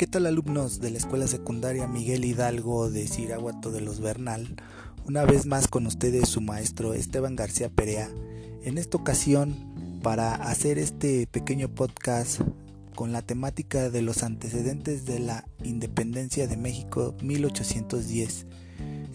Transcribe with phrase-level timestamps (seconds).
[0.00, 4.56] ¿qué tal alumnos de la escuela secundaria Miguel Hidalgo de Siraguato de los Bernal?
[5.06, 8.08] Una vez más con ustedes su maestro Esteban García Perea.
[8.64, 12.40] En esta ocasión, para hacer este pequeño podcast
[12.94, 18.46] con la temática de los antecedentes de la independencia de México 1810.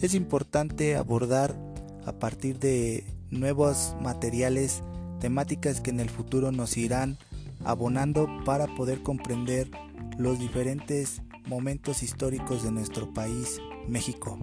[0.03, 1.57] Es importante abordar
[2.05, 4.83] a partir de nuevos materiales
[5.19, 7.17] temáticas que en el futuro nos irán
[7.63, 9.71] abonando para poder comprender
[10.17, 14.39] los diferentes momentos históricos de nuestro país, México.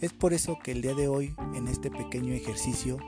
[0.00, 2.98] Es por eso que el día de hoy, en este pequeño ejercicio,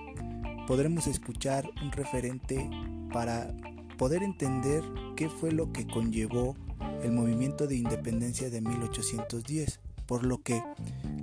[0.67, 2.69] podremos escuchar un referente
[3.13, 3.55] para
[3.99, 4.83] poder entender
[5.17, 6.57] qué fue lo que conllevó
[7.03, 9.81] el movimiento de independencia de 1810.
[10.07, 10.63] Por lo que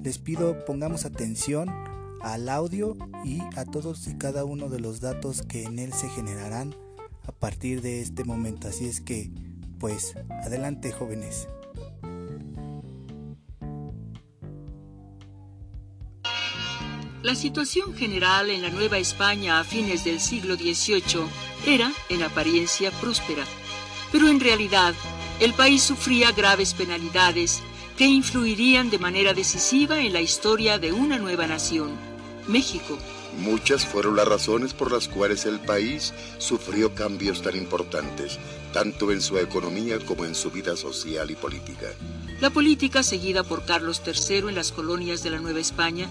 [0.03, 1.69] les pido pongamos atención
[2.21, 6.09] al audio y a todos y cada uno de los datos que en él se
[6.09, 6.75] generarán
[7.27, 8.67] a partir de este momento.
[8.67, 9.31] Así es que,
[9.81, 10.13] pues,
[10.45, 11.47] adelante jóvenes.
[17.23, 21.25] La situación general en la Nueva España a fines del siglo XVIII
[21.65, 23.43] era, en apariencia, próspera,
[24.11, 24.93] pero en realidad
[25.39, 27.63] el país sufría graves penalidades
[27.97, 31.91] que influirían de manera decisiva en la historia de una nueva nación,
[32.47, 32.99] México.
[33.37, 38.39] Muchas fueron las razones por las cuales el país sufrió cambios tan importantes,
[38.73, 41.87] tanto en su economía como en su vida social y política.
[42.41, 46.09] La política seguida por Carlos III en las colonias de la Nueva España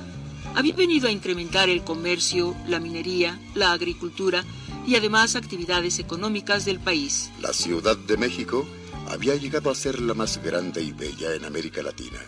[0.54, 4.44] había venido a incrementar el comercio, la minería, la agricultura
[4.86, 7.30] y además actividades económicas del país.
[7.40, 8.66] La Ciudad de México
[9.08, 12.18] había llegado a ser la más grande y bella en América Latina,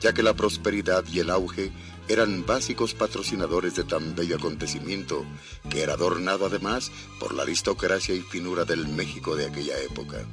[0.00, 1.72] ya que la prosperidad y el auge
[2.08, 5.24] eran básicos patrocinadores de tan bello acontecimiento,
[5.68, 10.24] que era adornado además por la aristocracia y finura del México de aquella época.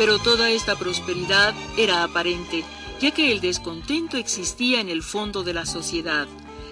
[0.00, 2.64] Pero toda esta prosperidad era aparente,
[3.02, 6.26] ya que el descontento existía en el fondo de la sociedad.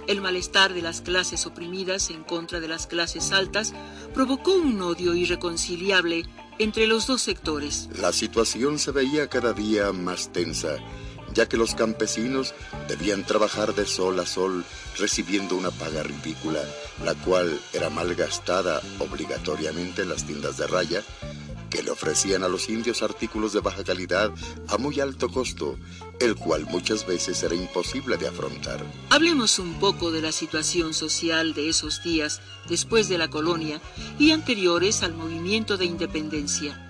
[0.06, 3.74] El malestar de las clases oprimidas en contra de las clases altas
[4.14, 6.24] provocó un odio irreconciliable
[6.58, 7.88] entre los dos sectores.
[8.00, 10.76] La situación se veía cada día más tensa,
[11.34, 12.54] ya que los campesinos
[12.88, 14.64] debían trabajar de sol a sol
[14.98, 16.60] recibiendo una paga ridícula,
[17.04, 21.02] la cual era malgastada obligatoriamente en las tiendas de raya
[21.70, 24.30] que le ofrecían a los indios artículos de baja calidad
[24.68, 25.78] a muy alto costo,
[26.20, 28.84] el cual muchas veces era imposible de afrontar.
[29.10, 33.80] Hablemos un poco de la situación social de esos días después de la colonia
[34.18, 36.84] y anteriores al movimiento de independencia.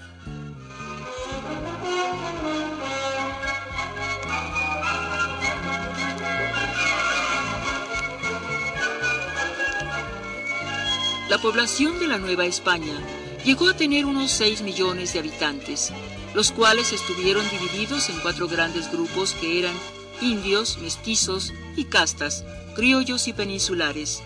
[11.28, 12.98] La población de la Nueva España
[13.48, 15.90] llegó a tener unos 6 millones de habitantes,
[16.34, 19.74] los cuales estuvieron divididos en cuatro grandes grupos que eran
[20.20, 22.44] indios, mestizos y castas,
[22.76, 24.22] criollos y peninsulares.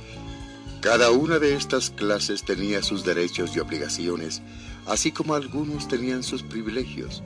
[0.81, 4.43] Cada una de estas clases tenía sus derechos y obligaciones,
[4.87, 7.23] así como algunos tenían sus privilegios.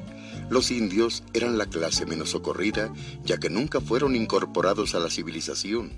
[0.51, 2.93] Los indios eran la clase menos socorrida,
[3.25, 5.95] ya que nunca fueron incorporados a la civilización.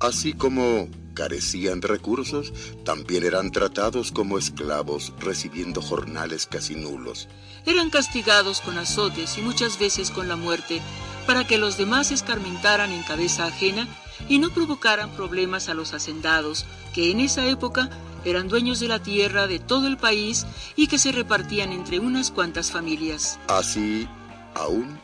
[0.00, 0.88] Así como
[1.18, 2.52] carecían de recursos,
[2.84, 7.26] también eran tratados como esclavos, recibiendo jornales casi nulos.
[7.66, 10.80] Eran castigados con azotes y muchas veces con la muerte,
[11.26, 13.88] para que los demás escarmentaran en cabeza ajena
[14.28, 17.90] y no provocaran problemas a los hacendados, que en esa época
[18.24, 20.46] eran dueños de la tierra de todo el país
[20.76, 23.40] y que se repartían entre unas cuantas familias.
[23.48, 24.06] Así,
[24.54, 25.00] aún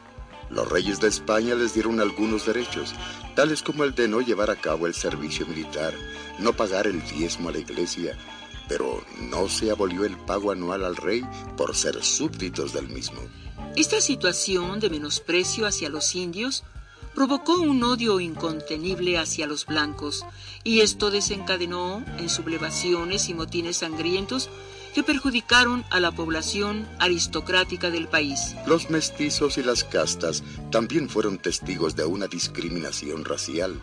[0.54, 2.94] los reyes de España les dieron algunos derechos,
[3.34, 5.92] tales como el de no llevar a cabo el servicio militar,
[6.38, 8.16] no pagar el diezmo a la iglesia,
[8.68, 11.22] pero no se abolió el pago anual al rey
[11.56, 13.20] por ser súbditos del mismo.
[13.76, 16.62] Esta situación de menosprecio hacia los indios
[17.14, 20.24] provocó un odio incontenible hacia los blancos,
[20.62, 24.48] y esto desencadenó en sublevaciones y motines sangrientos
[24.94, 28.54] que perjudicaron a la población aristocrática del país.
[28.66, 33.80] Los mestizos y las castas también fueron testigos de una discriminación racial,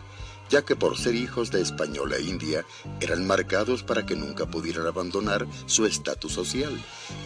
[0.48, 2.64] ya que por ser hijos de española e india
[3.00, 6.72] eran marcados para que nunca pudieran abandonar su estatus social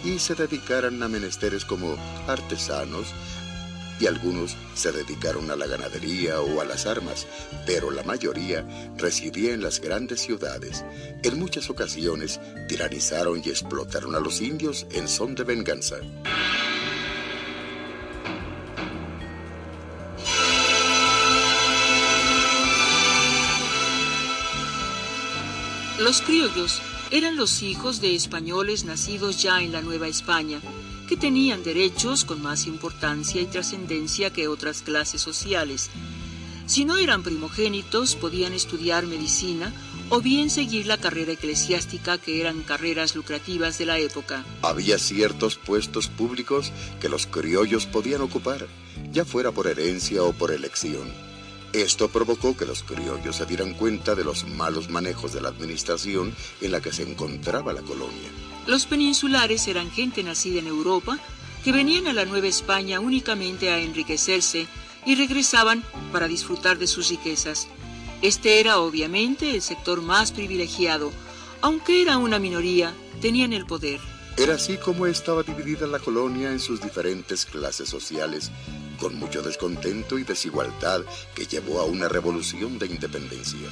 [0.04, 1.96] y se dedicaran a menesteres como
[2.26, 3.14] artesanos,
[3.98, 7.26] y algunos se dedicaron a la ganadería o a las armas,
[7.64, 8.64] pero la mayoría
[8.96, 10.84] residía en las grandes ciudades.
[11.22, 15.96] En muchas ocasiones tiranizaron y explotaron a los indios en son de venganza.
[25.98, 30.60] Los criollos eran los hijos de españoles nacidos ya en la Nueva España,
[31.08, 35.90] que tenían derechos con más importancia y trascendencia que otras clases sociales.
[36.66, 39.72] Si no eran primogénitos, podían estudiar medicina
[40.08, 44.44] o bien seguir la carrera eclesiástica, que eran carreras lucrativas de la época.
[44.62, 48.66] Había ciertos puestos públicos que los criollos podían ocupar,
[49.12, 51.25] ya fuera por herencia o por elección.
[51.76, 56.34] Esto provocó que los criollos se dieran cuenta de los malos manejos de la administración
[56.62, 58.30] en la que se encontraba la colonia.
[58.66, 61.18] Los peninsulares eran gente nacida en Europa
[61.62, 64.66] que venían a la Nueva España únicamente a enriquecerse
[65.04, 67.68] y regresaban para disfrutar de sus riquezas.
[68.22, 71.12] Este era obviamente el sector más privilegiado,
[71.60, 74.00] aunque era una minoría, tenían el poder.
[74.38, 78.50] Era así como estaba dividida la colonia en sus diferentes clases sociales
[78.96, 81.02] con mucho descontento y desigualdad
[81.34, 83.68] que llevó a una revolución de independencia.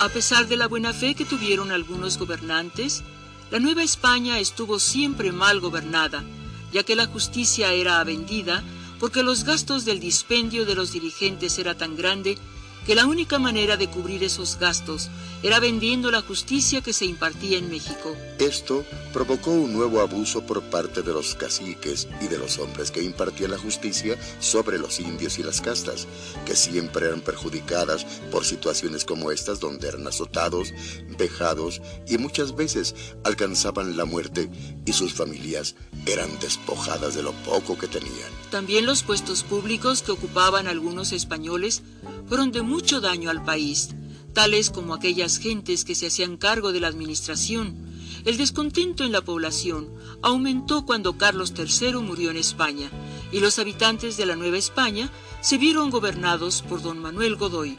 [0.00, 3.04] A pesar de la buena fe que tuvieron algunos gobernantes,
[3.52, 6.24] la Nueva España estuvo siempre mal gobernada,
[6.72, 8.64] ya que la justicia era vendida
[8.98, 12.38] porque los gastos del dispendio de los dirigentes era tan grande
[12.86, 15.08] que la única manera de cubrir esos gastos
[15.42, 18.16] era vendiendo la justicia que se impartía en México.
[18.38, 23.02] Esto provocó un nuevo abuso por parte de los caciques y de los hombres que
[23.02, 26.06] impartían la justicia sobre los indios y las castas,
[26.46, 30.72] que siempre eran perjudicadas por situaciones como estas donde eran azotados,
[31.18, 34.50] vejados y muchas veces alcanzaban la muerte
[34.84, 35.74] y sus familias
[36.06, 38.30] eran despojadas de lo poco que tenían.
[38.50, 41.82] También los puestos públicos que ocupaban algunos españoles
[42.28, 43.90] fueron de mucho daño al país,
[44.32, 47.76] tales como aquellas gentes que se hacían cargo de la administración.
[48.24, 49.92] El descontento en la población
[50.22, 52.90] aumentó cuando Carlos III murió en España
[53.32, 57.78] y los habitantes de la Nueva España se vieron gobernados por don Manuel Godoy.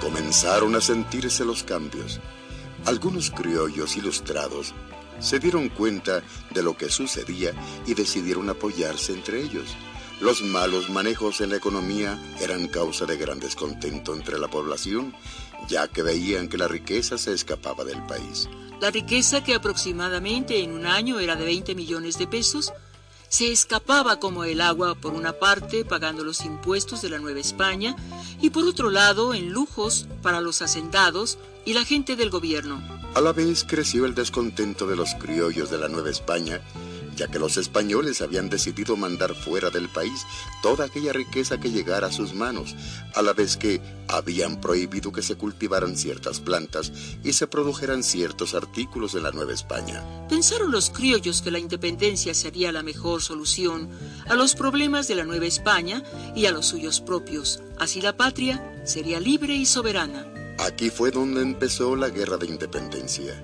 [0.00, 2.20] Comenzaron a sentirse los cambios.
[2.84, 4.74] Algunos criollos ilustrados
[5.20, 7.52] se dieron cuenta de lo que sucedía
[7.86, 9.76] y decidieron apoyarse entre ellos.
[10.20, 15.14] Los malos manejos en la economía eran causa de gran descontento entre la población,
[15.68, 18.48] ya que veían que la riqueza se escapaba del país.
[18.80, 22.72] La riqueza, que aproximadamente en un año era de 20 millones de pesos,
[23.28, 27.94] se escapaba como el agua por una parte pagando los impuestos de la Nueva España
[28.40, 32.97] y por otro lado en lujos para los hacendados y la gente del gobierno.
[33.18, 36.60] A la vez creció el descontento de los criollos de la Nueva España,
[37.16, 40.24] ya que los españoles habían decidido mandar fuera del país
[40.62, 42.76] toda aquella riqueza que llegara a sus manos,
[43.16, 46.92] a la vez que habían prohibido que se cultivaran ciertas plantas
[47.24, 50.00] y se produjeran ciertos artículos en la Nueva España.
[50.28, 53.90] Pensaron los criollos que la independencia sería la mejor solución
[54.28, 56.04] a los problemas de la Nueva España
[56.36, 57.58] y a los suyos propios.
[57.80, 60.37] Así la patria sería libre y soberana.
[60.58, 63.40] Aquí fue donde empezó la guerra de independencia.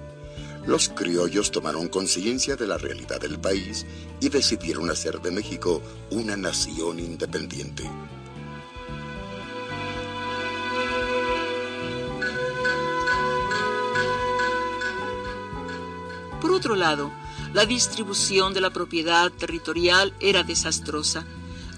[0.66, 3.86] Los criollos tomaron conciencia de la realidad del país
[4.20, 5.80] y decidieron hacer de México
[6.10, 7.88] una nación independiente.
[16.40, 17.12] Por otro lado,
[17.52, 21.24] la distribución de la propiedad territorial era desastrosa.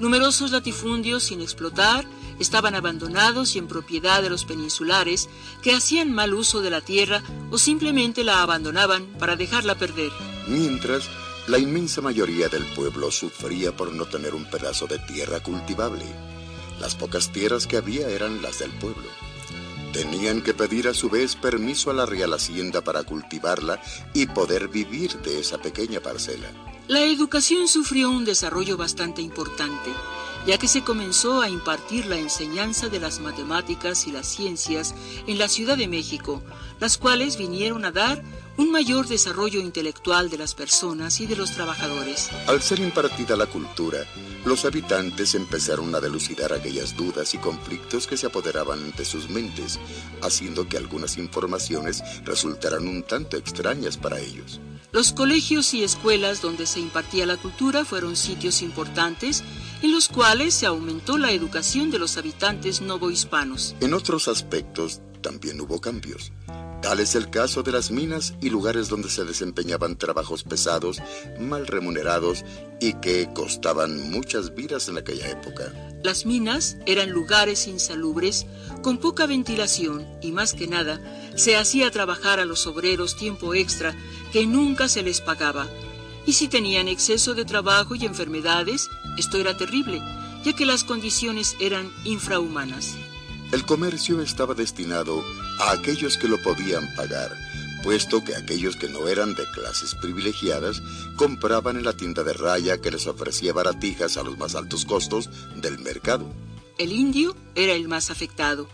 [0.01, 2.07] Numerosos latifundios sin explotar
[2.39, 5.29] estaban abandonados y en propiedad de los peninsulares
[5.63, 10.11] que hacían mal uso de la tierra o simplemente la abandonaban para dejarla perder.
[10.49, 11.09] Mientras,
[11.49, 16.05] la inmensa mayoría del pueblo sufría por no tener un pedazo de tierra cultivable.
[16.81, 19.09] Las pocas tierras que había eran las del pueblo.
[19.93, 23.81] Tenían que pedir a su vez permiso a la Real Hacienda para cultivarla
[24.13, 26.49] y poder vivir de esa pequeña parcela.
[26.89, 29.91] La educación sufrió un desarrollo bastante importante
[30.47, 34.95] ya que se comenzó a impartir la enseñanza de las matemáticas y las ciencias
[35.27, 36.41] en la Ciudad de México,
[36.79, 38.23] las cuales vinieron a dar
[38.59, 42.31] un mayor desarrollo intelectual de las personas y de los trabajadores.
[42.47, 44.07] Al ser impartida la cultura,
[44.45, 49.79] los habitantes empezaron a delucidar aquellas dudas y conflictos que se apoderaban de sus mentes,
[50.23, 54.61] haciendo que algunas informaciones resultaran un tanto extrañas para ellos.
[54.93, 59.43] Los colegios y escuelas donde se impartía la cultura fueron sitios importantes
[59.83, 63.75] en los cuales se aumentó la educación de los habitantes novohispanos.
[63.81, 66.33] En otros aspectos también hubo cambios.
[66.87, 70.99] Tal es el caso de las minas y lugares donde se desempeñaban trabajos pesados,
[71.41, 72.45] mal remunerados
[72.79, 75.73] y que costaban muchas vidas en aquella época.
[76.05, 78.47] Las minas eran lugares insalubres,
[78.83, 81.01] con poca ventilación y más que nada,
[81.35, 83.93] se hacía trabajar a los obreros tiempo extra
[84.33, 85.67] que nunca se les pagaba.
[86.25, 88.89] Y si tenían exceso de trabajo y enfermedades,
[89.19, 90.01] esto era terrible,
[90.45, 92.95] ya que las condiciones eran infrahumanas.
[93.53, 95.25] El comercio estaba destinado
[95.61, 97.31] a aquellos que lo podían pagar,
[97.85, 100.83] puesto que aquellos que no eran de clases privilegiadas
[101.15, 105.31] compraban en la tienda de raya que les ofrecía baratijas a los más altos costos
[105.55, 106.29] del mercado.
[106.77, 108.69] El indio era el más afectado,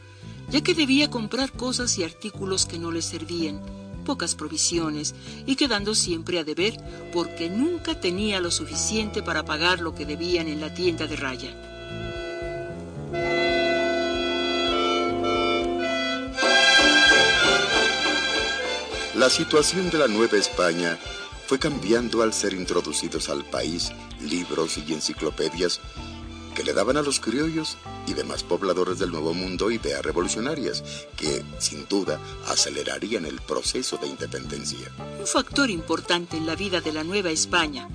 [0.48, 3.60] ya que debía comprar cosas y artículos que no le servían,
[4.06, 5.14] pocas provisiones
[5.44, 6.78] y quedando siempre a deber
[7.12, 11.71] porque nunca tenía lo suficiente para pagar lo que debían en la tienda de raya.
[19.14, 20.98] La situación de la Nueva España
[21.46, 23.92] fue cambiando al ser introducidos al país
[24.22, 25.80] libros y enciclopedias
[26.54, 27.76] que le daban a los criollos
[28.06, 30.82] y demás pobladores del Nuevo Mundo ideas revolucionarias
[31.14, 34.90] que, sin duda, acelerarían el proceso de independencia.
[35.20, 37.88] Un factor importante en la vida de la Nueva España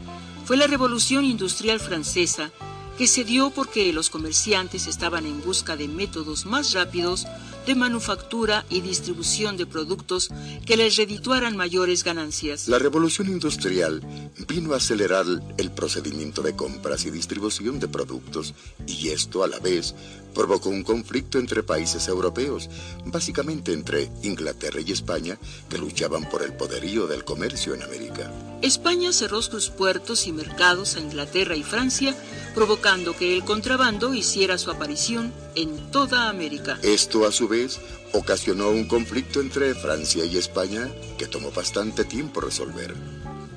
[0.45, 2.51] fue la Revolución Industrial Francesa
[2.95, 7.25] que se dio porque los comerciantes estaban en busca de métodos más rápidos
[7.67, 10.29] de manufactura y distribución de productos
[10.65, 12.67] que les redituaran mayores ganancias.
[12.69, 14.01] La revolución industrial
[14.47, 15.25] vino a acelerar
[15.57, 18.53] el procedimiento de compras y distribución de productos
[18.88, 19.93] y esto a la vez
[20.38, 22.70] provocó un conflicto entre países europeos,
[23.06, 28.32] básicamente entre Inglaterra y España, que luchaban por el poderío del comercio en América.
[28.62, 32.15] España cerró sus puertos y mercados a Inglaterra y Francia,
[32.53, 36.77] provocando que el contrabando hiciera su aparición en toda América.
[36.84, 37.79] Esto, a su vez,
[38.13, 42.94] ocasionó un conflicto entre Francia y España que tomó bastante tiempo resolver.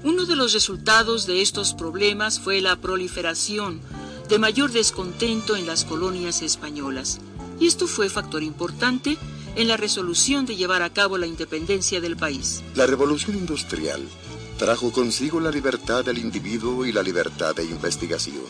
[0.03, 3.83] Uno de los resultados de estos problemas fue la proliferación
[4.31, 7.19] de mayor descontento en las colonias españolas,
[7.59, 9.19] y esto fue factor importante
[9.57, 12.63] en la resolución de llevar a cabo la independencia del país.
[12.77, 14.01] La revolución industrial
[14.57, 18.45] trajo consigo la libertad del individuo y la libertad de investigación.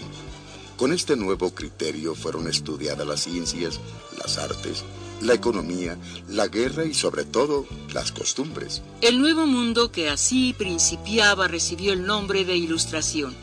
[0.77, 3.81] Con este nuevo criterio fueron estudiadas las ciencias,
[4.19, 4.85] las artes,
[5.23, 5.97] la economía,
[6.29, 8.83] la guerra y sobre todo las costumbres.
[9.01, 13.35] El nuevo mundo que así principiaba recibió el nombre de Ilustración.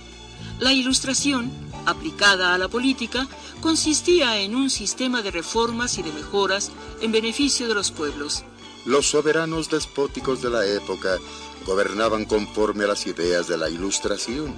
[0.60, 1.52] La Ilustración
[1.88, 3.28] aplicada a la política
[3.62, 8.44] consistía en un sistema de reformas y de mejoras en beneficio de los pueblos.
[8.86, 11.18] Los soberanos despóticos de la época
[11.66, 14.54] gobernaban conforme a las ideas de la Ilustración.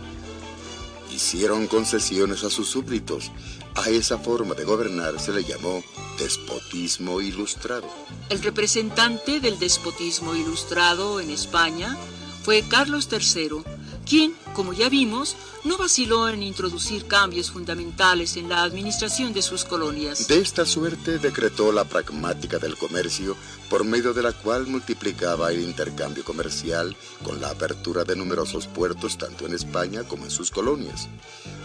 [1.12, 3.32] Hicieron concesiones a sus súbditos.
[3.76, 5.84] A esa forma de gobernar se le llamó
[6.18, 7.88] despotismo ilustrado.
[8.30, 11.98] El representante del despotismo ilustrado en España
[12.44, 13.64] fue Carlos III,
[14.10, 19.66] quien, como ya vimos, no vaciló en introducir cambios fundamentales en la administración de sus
[19.66, 20.28] colonias.
[20.28, 23.38] De esta suerte decretó la pragmática del comercio,
[23.70, 29.18] por medio de la cual multiplicaba el intercambio comercial con la apertura de numerosos puertos
[29.18, 31.08] tanto en España como en sus colonias.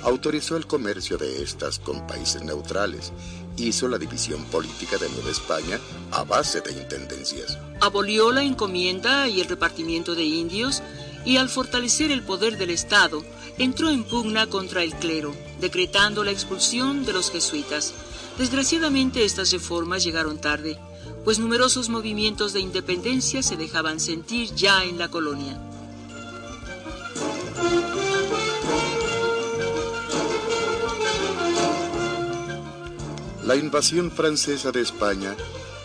[0.03, 3.13] Autorizó el comercio de estas con países neutrales.
[3.57, 7.57] Hizo la división política de Nueva España a base de intendencias.
[7.81, 10.83] Abolió la encomienda y el repartimiento de indios
[11.25, 13.25] y al fortalecer el poder del Estado,
[13.59, 17.95] entró en pugna contra el clero, decretando la expulsión de los jesuitas.
[18.39, 20.79] Desgraciadamente estas reformas llegaron tarde,
[21.25, 25.61] pues numerosos movimientos de independencia se dejaban sentir ya en la colonia.
[33.45, 35.37] La invasión francesa de España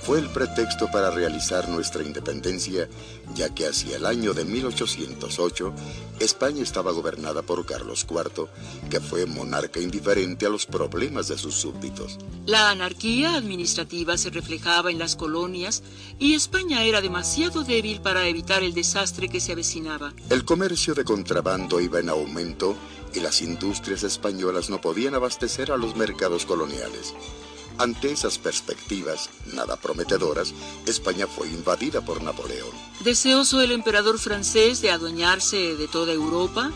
[0.10, 2.90] fue el pretexto para realizar nuestra independencia,
[3.36, 5.72] ya que hacia el año de 1808
[6.20, 8.48] España estaba gobernada por Carlos IV,
[8.90, 12.18] que fue monarca indiferente a los problemas de sus súbditos.
[12.48, 15.84] La anarquía administrativa se reflejaba en las colonias
[16.18, 20.16] y España era demasiado débil para evitar el desastre que se avecinaba.
[20.32, 22.76] El comercio de contrabando iba en aumento
[23.14, 27.14] y las industrias españolas no podían abastecer a los mercados coloniales.
[27.80, 30.54] Ante esas perspectivas, nada prometedoras,
[30.86, 32.72] España fue invadida por Napoleón.
[33.06, 36.74] Deseoso el emperador francés de adueñarse de toda Europa,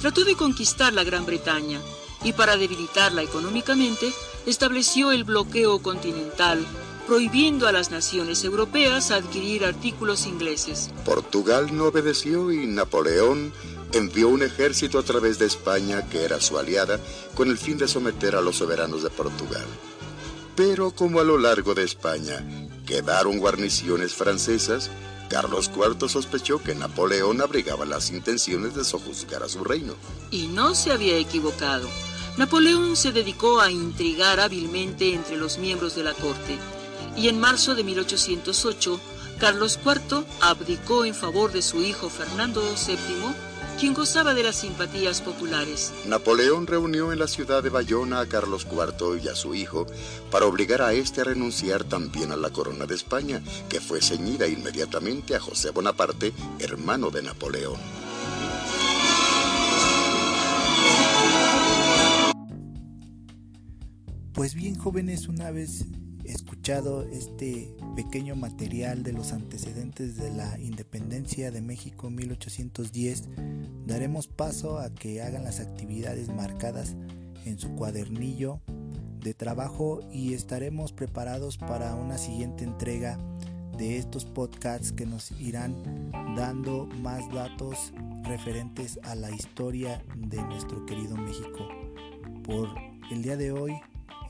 [0.00, 1.78] trató de conquistar la Gran Bretaña
[2.24, 4.14] y para debilitarla económicamente
[4.46, 6.64] estableció el bloqueo continental,
[7.06, 10.88] prohibiendo a las naciones europeas adquirir artículos ingleses.
[11.04, 13.52] Portugal no obedeció y Napoleón
[13.92, 16.98] envió un ejército a través de España, que era su aliada,
[17.34, 19.66] con el fin de someter a los soberanos de Portugal.
[20.60, 22.44] Pero como a lo largo de España
[22.84, 24.90] quedaron guarniciones francesas,
[25.30, 29.94] Carlos IV sospechó que Napoleón abrigaba las intenciones de sojuzgar a su reino.
[30.30, 31.88] Y no se había equivocado.
[32.36, 36.58] Napoleón se dedicó a intrigar hábilmente entre los miembros de la corte.
[37.16, 39.00] Y en marzo de 1808
[39.38, 43.34] Carlos IV abdicó en favor de su hijo Fernando VII,
[43.80, 45.94] quien gozaba de las simpatías populares.
[46.06, 49.86] Napoleón reunió en la ciudad de Bayona a Carlos IV y a su hijo
[50.30, 54.46] para obligar a este a renunciar también a la corona de España, que fue ceñida
[54.46, 57.80] inmediatamente a José Bonaparte, hermano de Napoleón.
[64.34, 65.86] Pues bien jóvenes, una vez
[66.60, 73.30] escuchado este pequeño material de los antecedentes de la independencia de México en 1810,
[73.86, 76.96] daremos paso a que hagan las actividades marcadas
[77.46, 78.60] en su cuadernillo
[79.20, 83.18] de trabajo y estaremos preparados para una siguiente entrega
[83.78, 90.84] de estos podcasts que nos irán dando más datos referentes a la historia de nuestro
[90.84, 91.66] querido México.
[92.44, 92.68] Por
[93.10, 93.80] el día de hoy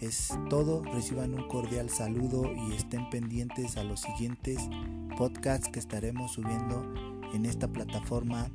[0.00, 4.58] es todo, reciban un cordial saludo y estén pendientes a los siguientes
[5.16, 6.92] podcasts que estaremos subiendo
[7.34, 8.50] en esta plataforma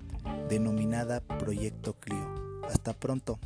[0.50, 2.34] denominada Proyecto Clio.
[2.68, 3.40] Hasta pronto.